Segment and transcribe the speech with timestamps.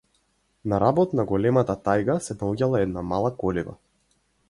[0.73, 3.81] На работ на големата тајга се наоѓала една мала колиба.